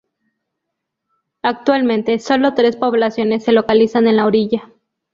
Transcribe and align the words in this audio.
Actualmente, 1.43 2.17
sólo 2.17 2.55
tres 2.55 2.75
poblaciones 2.75 3.43
se 3.43 3.51
localizan 3.51 4.07
en 4.07 4.15
la 4.15 4.25
orilla. 4.25 4.71